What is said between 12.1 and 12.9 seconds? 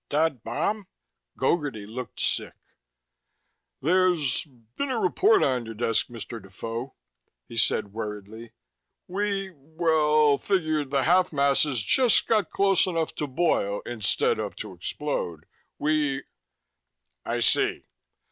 got close